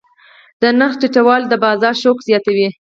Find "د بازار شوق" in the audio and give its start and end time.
1.49-2.17